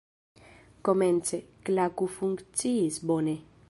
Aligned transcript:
Komence, 0.89 1.41
Klaku 1.69 2.11
funkciis 2.17 3.03
bone. 3.13 3.43